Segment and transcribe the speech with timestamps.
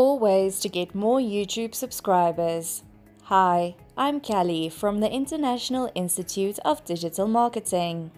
[0.00, 2.82] ways to get more YouTube subscribers.
[3.24, 8.10] Hi, I'm Callie from the International Institute of Digital Marketing.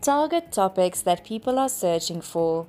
[0.00, 2.68] Target topics that people are searching for.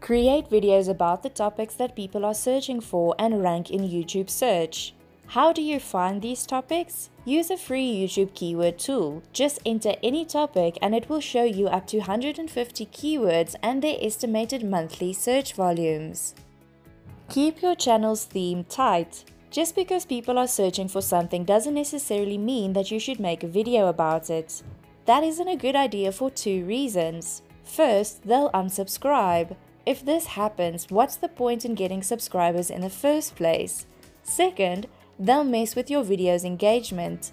[0.00, 4.94] Create videos about the topics that people are searching for and rank in YouTube search.
[5.26, 7.10] How do you find these topics?
[7.24, 9.22] Use a free YouTube keyword tool.
[9.32, 13.96] Just enter any topic and it will show you up to 150 keywords and their
[14.00, 16.34] estimated monthly search volumes.
[17.34, 19.24] Keep your channel's theme tight.
[19.50, 23.48] Just because people are searching for something doesn't necessarily mean that you should make a
[23.48, 24.62] video about it.
[25.06, 27.42] That isn't a good idea for two reasons.
[27.64, 29.56] First, they'll unsubscribe.
[29.84, 33.86] If this happens, what's the point in getting subscribers in the first place?
[34.22, 34.86] Second,
[35.18, 37.32] they'll mess with your video's engagement.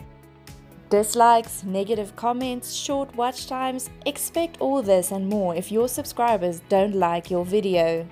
[0.89, 6.95] Dislikes, negative comments, short watch times, expect all this and more if your subscribers don't
[6.95, 8.07] like your video.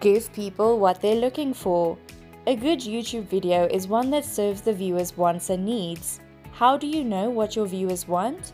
[0.00, 1.98] Give people what they're looking for.
[2.46, 6.20] A good YouTube video is one that serves the viewer's wants and needs.
[6.52, 8.52] How do you know what your viewers want?